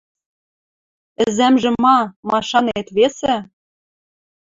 [1.23, 1.97] «Ӹзӓмжӹ ма?
[2.29, 3.35] Машанет, весӹ?